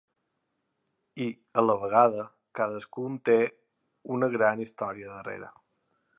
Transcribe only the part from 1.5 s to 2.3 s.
a la vegada,